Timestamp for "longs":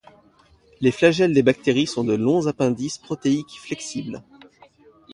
2.15-2.47